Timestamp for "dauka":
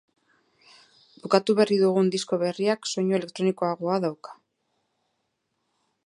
4.07-4.37